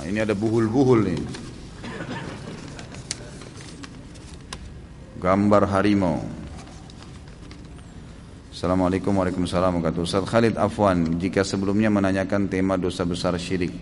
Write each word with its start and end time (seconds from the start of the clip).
Nah, 0.00 0.08
ini 0.08 0.16
ada 0.24 0.32
buhul-buhul 0.32 1.12
nih. 1.12 1.20
Gambar 5.20 5.68
harimau. 5.68 6.24
Assalamualaikum 8.48 9.12
warahmatullahi 9.12 9.76
wabarakatuh. 9.76 10.00
Ustaz 10.00 10.24
Khalid 10.24 10.56
Afwan, 10.56 11.20
jika 11.20 11.44
sebelumnya 11.44 11.92
menanyakan 11.92 12.48
tema 12.48 12.80
dosa 12.80 13.04
besar 13.04 13.36
syirik. 13.36 13.76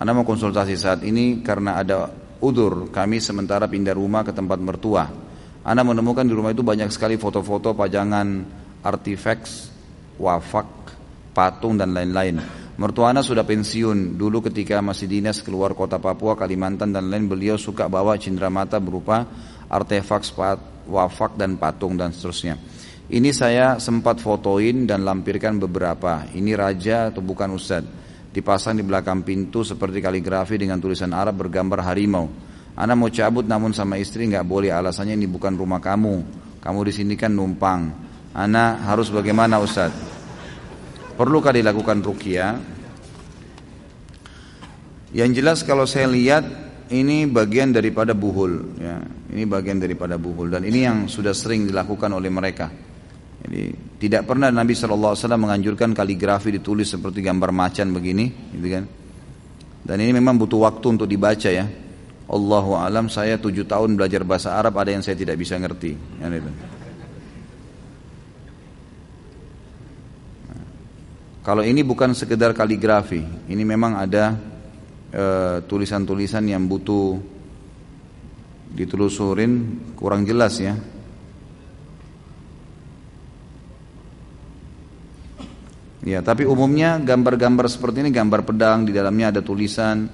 Anda 0.00 0.16
mau 0.16 0.24
konsultasi 0.24 0.72
saat 0.72 1.04
ini 1.04 1.44
karena 1.44 1.76
ada 1.76 2.16
udur 2.40 2.88
kami 2.88 3.20
sementara 3.20 3.68
pindah 3.68 3.92
rumah 3.92 4.24
ke 4.24 4.32
tempat 4.32 4.56
mertua. 4.64 5.04
Anda 5.68 5.84
menemukan 5.84 6.24
di 6.24 6.32
rumah 6.32 6.56
itu 6.56 6.64
banyak 6.64 6.88
sekali 6.88 7.20
foto-foto 7.20 7.76
pajangan 7.76 8.40
artifaks, 8.88 9.68
wafak, 10.16 10.96
patung 11.36 11.76
dan 11.76 11.92
lain-lain. 11.92 12.40
Mertua 12.78 13.10
Ana 13.10 13.26
sudah 13.26 13.42
pensiun. 13.42 14.14
Dulu 14.14 14.38
ketika 14.46 14.78
masih 14.78 15.10
dinas 15.10 15.42
keluar 15.42 15.74
kota 15.74 15.98
Papua, 15.98 16.38
Kalimantan 16.38 16.94
dan 16.94 17.10
lain 17.10 17.26
beliau 17.26 17.58
suka 17.58 17.90
bawa 17.90 18.14
cindera 18.14 18.46
mata 18.54 18.78
berupa 18.78 19.26
artefak, 19.66 20.22
wafak 20.86 21.34
dan 21.34 21.58
patung 21.58 21.98
dan 21.98 22.14
seterusnya. 22.14 22.54
Ini 23.10 23.34
saya 23.34 23.82
sempat 23.82 24.22
fotoin 24.22 24.86
dan 24.86 25.02
lampirkan 25.02 25.58
beberapa. 25.58 26.30
Ini 26.30 26.54
raja 26.54 27.10
atau 27.10 27.18
bukan 27.18 27.50
ustad. 27.58 27.82
Dipasang 28.30 28.78
di 28.78 28.86
belakang 28.86 29.26
pintu 29.26 29.66
seperti 29.66 29.98
kaligrafi 29.98 30.54
dengan 30.54 30.78
tulisan 30.78 31.10
Arab 31.10 31.42
bergambar 31.42 31.82
harimau. 31.82 32.30
Ana 32.78 32.94
mau 32.94 33.10
cabut 33.10 33.42
namun 33.42 33.74
sama 33.74 33.98
istri 33.98 34.30
nggak 34.30 34.46
boleh 34.46 34.70
alasannya 34.70 35.18
ini 35.18 35.26
bukan 35.26 35.58
rumah 35.58 35.82
kamu. 35.82 36.22
Kamu 36.62 36.80
di 36.86 36.92
sini 36.94 37.18
kan 37.18 37.34
numpang. 37.34 37.90
Ana 38.38 38.78
harus 38.86 39.10
bagaimana 39.10 39.58
Ustaz? 39.58 40.07
Perlukah 41.18 41.50
dilakukan 41.50 41.98
rukia? 41.98 42.54
Yang 45.10 45.30
jelas 45.34 45.58
kalau 45.66 45.82
saya 45.82 46.06
lihat 46.06 46.46
ini 46.94 47.26
bagian 47.26 47.74
daripada 47.74 48.14
buhul 48.14 48.78
ya. 48.78 49.02
Ini 49.34 49.44
bagian 49.44 49.82
daripada 49.82 50.14
buhul 50.14 50.54
dan 50.54 50.62
ini 50.62 50.86
yang 50.86 51.10
sudah 51.10 51.34
sering 51.34 51.66
dilakukan 51.66 52.14
oleh 52.14 52.30
mereka. 52.30 52.70
Jadi 53.42 53.74
tidak 53.98 54.30
pernah 54.30 54.50
Nabi 54.54 54.78
SAW 54.78 55.14
menganjurkan 55.14 55.90
kaligrafi 55.90 56.54
ditulis 56.54 56.90
seperti 56.90 57.18
gambar 57.22 57.50
macan 57.50 57.90
begini, 57.90 58.54
gitu 58.54 58.68
kan? 58.70 58.84
Dan 59.82 59.96
ini 59.98 60.14
memang 60.14 60.38
butuh 60.38 60.70
waktu 60.70 60.86
untuk 60.98 61.10
dibaca 61.10 61.50
ya. 61.50 61.66
Allahu 62.28 62.76
alam 62.76 63.08
saya 63.08 63.40
tujuh 63.40 63.64
tahun 63.64 63.96
belajar 63.96 64.22
bahasa 64.22 64.54
Arab 64.54 64.76
ada 64.76 64.92
yang 64.92 65.00
saya 65.00 65.16
tidak 65.16 65.34
bisa 65.40 65.56
ngerti. 65.56 65.96
Ya, 66.20 66.30
itu. 66.30 66.77
Kalau 71.48 71.64
ini 71.64 71.80
bukan 71.80 72.12
sekedar 72.12 72.52
kaligrafi, 72.52 73.24
ini 73.24 73.64
memang 73.64 73.96
ada 73.96 74.36
eh, 75.08 75.64
tulisan-tulisan 75.64 76.44
uh, 76.44 76.52
yang 76.52 76.68
butuh 76.68 77.16
ditelusurin 78.68 79.80
kurang 79.96 80.28
jelas 80.28 80.60
ya. 80.60 80.76
Ya, 86.04 86.20
tapi 86.20 86.44
umumnya 86.44 87.00
gambar-gambar 87.00 87.64
seperti 87.72 88.04
ini 88.04 88.12
gambar 88.12 88.44
pedang 88.44 88.84
di 88.84 88.92
dalamnya 88.92 89.32
ada 89.32 89.40
tulisan, 89.40 90.04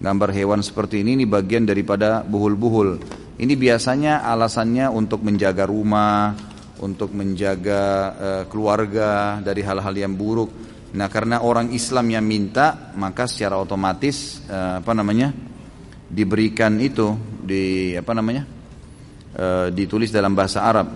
gambar 0.00 0.32
hewan 0.32 0.64
seperti 0.64 1.04
ini 1.04 1.20
ini 1.20 1.28
bagian 1.28 1.68
daripada 1.68 2.24
buhul-buhul. 2.24 2.96
Ini 3.36 3.54
biasanya 3.60 4.24
alasannya 4.24 4.88
untuk 4.88 5.20
menjaga 5.20 5.68
rumah, 5.68 6.32
untuk 6.80 7.12
menjaga 7.12 7.82
uh, 8.16 8.44
keluarga 8.48 9.36
dari 9.44 9.60
hal-hal 9.60 9.92
yang 9.92 10.16
buruk. 10.16 10.67
Nah 10.88 11.08
karena 11.12 11.44
orang 11.44 11.68
Islam 11.76 12.08
yang 12.08 12.24
minta 12.24 12.92
maka 12.96 13.28
secara 13.28 13.60
otomatis 13.60 14.40
uh, 14.48 14.80
apa 14.80 14.92
namanya 14.96 15.28
diberikan 16.08 16.80
itu 16.80 17.12
di 17.44 17.92
apa 17.92 18.12
namanya 18.16 18.48
uh, 19.36 19.68
ditulis 19.68 20.08
dalam 20.08 20.32
bahasa 20.32 20.64
Arab. 20.64 20.88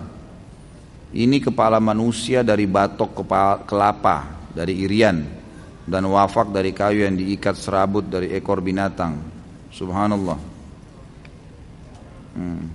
Ini 1.13 1.37
kepala 1.37 1.77
manusia 1.77 2.41
dari 2.41 2.65
batok 2.65 3.21
kelapa 3.69 4.49
dari 4.49 4.81
irian 4.81 5.21
dan 5.85 6.09
wafak 6.09 6.49
dari 6.49 6.73
kayu 6.73 7.05
yang 7.05 7.13
diikat 7.13 7.53
serabut 7.53 8.09
dari 8.09 8.33
ekor 8.33 8.65
binatang. 8.65 9.21
Subhanallah. 9.69 10.39
Hmm. 12.33 12.65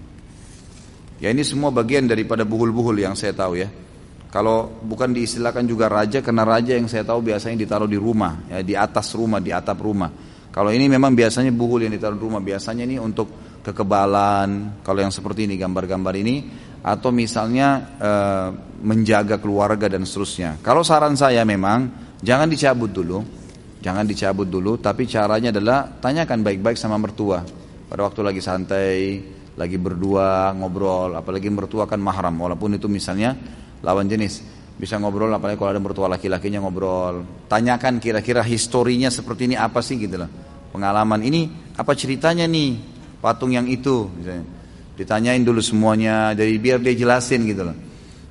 Ya 1.19 1.34
ini 1.34 1.43
semua 1.43 1.75
bagian 1.75 2.07
daripada 2.07 2.47
buhul-buhul 2.47 3.03
yang 3.03 3.19
saya 3.19 3.34
tahu 3.34 3.59
ya. 3.59 3.67
Kalau 4.28 4.69
bukan 4.84 5.16
diistilahkan 5.16 5.65
juga 5.65 5.89
raja 5.89 6.21
karena 6.21 6.44
raja 6.44 6.77
yang 6.77 6.84
saya 6.84 7.00
tahu 7.00 7.33
biasanya 7.33 7.65
ditaruh 7.65 7.89
di 7.89 7.97
rumah, 7.97 8.44
ya, 8.53 8.61
di 8.61 8.77
atas 8.77 9.16
rumah, 9.16 9.41
di 9.41 9.56
atap 9.56 9.81
rumah. 9.81 10.12
Kalau 10.53 10.69
ini 10.69 10.84
memang 10.84 11.16
biasanya 11.16 11.49
buhul 11.49 11.89
yang 11.89 11.94
ditaruh 11.97 12.16
di 12.21 12.25
rumah, 12.28 12.44
biasanya 12.44 12.84
ini 12.84 13.00
untuk 13.00 13.61
kekebalan. 13.65 14.81
Kalau 14.84 15.00
yang 15.00 15.12
seperti 15.12 15.49
ini 15.49 15.56
gambar-gambar 15.56 16.15
ini 16.21 16.37
atau 16.84 17.09
misalnya 17.09 17.97
e, 17.97 18.11
menjaga 18.84 19.41
keluarga 19.41 19.89
dan 19.89 20.05
seterusnya. 20.05 20.60
Kalau 20.60 20.84
saran 20.84 21.16
saya 21.16 21.43
memang 21.49 21.89
jangan 22.21 22.53
dicabut 22.53 22.93
dulu, 22.93 23.25
jangan 23.81 24.05
dicabut 24.05 24.49
dulu, 24.49 24.77
tapi 24.77 25.09
caranya 25.09 25.53
adalah 25.53 25.89
tanyakan 25.89 26.45
baik-baik 26.45 26.77
sama 26.77 27.00
mertua. 27.00 27.41
Pada 27.89 28.05
waktu 28.05 28.21
lagi 28.21 28.41
santai, 28.45 29.25
lagi 29.56 29.81
berdua 29.81 30.53
ngobrol, 30.53 31.16
apalagi 31.16 31.49
mertua 31.49 31.89
kan 31.89 31.99
mahram, 31.99 32.37
walaupun 32.37 32.77
itu 32.77 32.87
misalnya 32.87 33.33
lawan 33.83 34.06
jenis. 34.06 34.43
Bisa 34.78 34.94
ngobrol 34.94 35.34
apalagi 35.34 35.59
kalau 35.59 35.75
ada 35.75 35.83
mertua 35.83 36.06
laki-lakinya 36.06 36.62
ngobrol. 36.62 37.27
Tanyakan 37.50 37.99
kira-kira 37.99 38.47
historinya 38.47 39.11
seperti 39.11 39.50
ini 39.50 39.56
apa 39.59 39.83
sih 39.83 39.99
gitu 39.99 40.19
lah 40.22 40.31
pengalaman. 40.71 41.21
Ini 41.25 41.75
apa 41.75 41.99
ceritanya 41.99 42.47
nih? 42.47 42.78
Patung 43.19 43.50
yang 43.50 43.66
itu 43.66 44.06
misalnya. 44.15 44.47
Ditanyain 44.94 45.43
dulu 45.43 45.62
semuanya 45.62 46.34
jadi 46.34 46.55
biar 46.59 46.78
dia 46.78 46.94
jelasin 46.94 47.43
gitu 47.47 47.66
loh. 47.66 47.77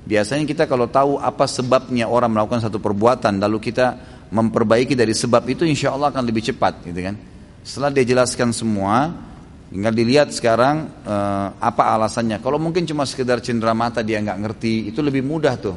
Biasanya 0.08 0.48
kita 0.48 0.64
kalau 0.64 0.88
tahu 0.88 1.20
apa 1.20 1.44
sebabnya 1.44 2.08
orang 2.08 2.32
melakukan 2.32 2.64
satu 2.64 2.80
perbuatan 2.80 3.36
lalu 3.40 3.60
kita 3.60 3.96
memperbaiki 4.32 4.96
dari 4.96 5.12
sebab 5.12 5.44
itu 5.48 5.68
insya 5.68 5.92
Allah 5.92 6.08
akan 6.08 6.24
lebih 6.24 6.48
cepat 6.48 6.84
gitu 6.88 7.00
kan. 7.04 7.16
Setelah 7.60 7.92
dia 7.92 8.04
jelaskan 8.08 8.56
semua 8.56 9.12
Tinggal 9.68 9.92
dilihat 9.92 10.32
sekarang 10.32 10.88
uh, 11.04 11.52
apa 11.60 11.92
alasannya. 11.92 12.40
Kalau 12.40 12.56
mungkin 12.56 12.88
cuma 12.88 13.04
sekedar 13.04 13.44
cendera 13.44 13.76
mata 13.76 14.00
dia 14.00 14.16
nggak 14.16 14.40
ngerti, 14.40 14.88
itu 14.88 15.04
lebih 15.04 15.20
mudah 15.20 15.54
tuh. 15.60 15.76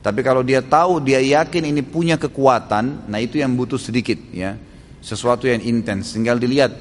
Tapi 0.00 0.20
kalau 0.24 0.40
dia 0.40 0.64
tahu, 0.64 1.04
dia 1.04 1.20
yakin 1.20 1.68
ini 1.68 1.84
punya 1.84 2.16
kekuatan, 2.16 3.08
nah 3.08 3.20
itu 3.20 3.40
yang 3.40 3.52
butuh 3.52 3.76
sedikit 3.76 4.16
ya. 4.32 4.56
Sesuatu 5.04 5.44
yang 5.44 5.60
intens. 5.60 6.16
Tinggal 6.16 6.40
dilihat 6.40 6.72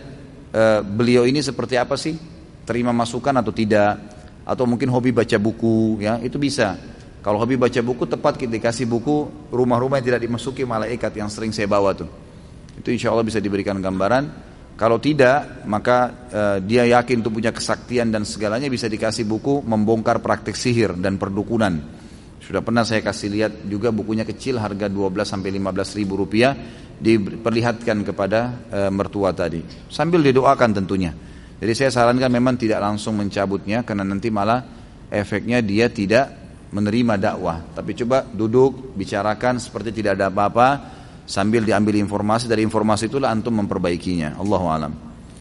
uh, 0.55 0.79
beliau 0.79 1.27
ini 1.27 1.43
seperti 1.43 1.75
apa 1.75 1.99
sih? 1.99 2.15
Terima 2.63 2.95
masukan 2.95 3.35
atau 3.43 3.51
tidak? 3.51 3.99
Atau 4.47 4.63
mungkin 4.63 4.87
hobi 4.95 5.11
baca 5.11 5.35
buku 5.35 6.03
ya, 6.03 6.23
itu 6.23 6.39
bisa. 6.39 6.79
Kalau 7.19 7.35
hobi 7.39 7.59
baca 7.59 7.79
buku 7.83 8.07
tepat 8.07 8.39
kita 8.39 8.51
dikasih 8.59 8.87
buku 8.87 9.47
rumah-rumah 9.51 9.99
yang 9.99 10.07
tidak 10.07 10.23
dimasuki 10.23 10.63
malaikat 10.63 11.11
yang 11.19 11.27
sering 11.27 11.51
saya 11.51 11.67
bawa 11.67 11.95
tuh. 11.95 12.07
Itu 12.79 12.91
insya 12.91 13.11
Allah 13.11 13.27
bisa 13.27 13.43
diberikan 13.43 13.75
gambaran 13.79 14.52
kalau 14.73 14.97
tidak, 14.97 15.65
maka 15.69 15.97
uh, 16.33 16.57
dia 16.57 16.89
yakin 16.89 17.21
untuk 17.21 17.37
punya 17.37 17.53
kesaktian 17.53 18.09
dan 18.09 18.25
segalanya 18.25 18.65
bisa 18.73 18.89
dikasih 18.89 19.21
buku 19.29 19.61
membongkar 19.61 20.17
praktik 20.17 20.57
sihir 20.57 20.97
dan 20.97 21.21
perdukunan. 21.21 21.77
Sudah 22.41 22.65
pernah 22.65 22.81
saya 22.81 23.05
kasih 23.05 23.29
lihat 23.29 23.53
juga 23.69 23.93
bukunya 23.93 24.25
kecil 24.25 24.57
harga 24.57 24.89
12 24.89 25.29
sampai 25.29 25.49
15 25.61 25.97
ribu 26.01 26.17
rupiah 26.17 26.57
diperlihatkan 26.97 28.01
kepada 28.01 28.39
uh, 28.73 28.89
mertua 28.89 29.29
tadi. 29.29 29.61
Sambil 29.93 30.25
didoakan 30.25 30.69
tentunya. 30.73 31.13
Jadi 31.61 31.73
saya 31.77 31.93
sarankan 31.93 32.33
memang 32.33 32.57
tidak 32.57 32.81
langsung 32.81 33.13
mencabutnya 33.21 33.85
karena 33.85 34.01
nanti 34.03 34.33
malah 34.33 34.65
efeknya 35.13 35.61
dia 35.61 35.87
tidak 35.93 36.33
menerima 36.73 37.21
dakwah. 37.21 37.61
Tapi 37.77 37.93
coba 38.03 38.25
duduk, 38.25 38.97
bicarakan 38.97 39.61
seperti 39.61 40.01
tidak 40.01 40.17
ada 40.17 40.33
apa-apa 40.33 40.67
sambil 41.23 41.63
diambil 41.63 41.95
informasi 41.99 42.49
dari 42.49 42.65
informasi 42.65 43.07
itulah 43.07 43.31
antum 43.31 43.55
memperbaikinya. 43.55 44.35
Allahu 44.39 44.67
alam 44.67 45.12